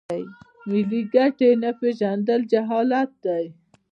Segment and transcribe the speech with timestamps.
[0.69, 3.45] ملي ګټې نه پیژندل جهالت دی.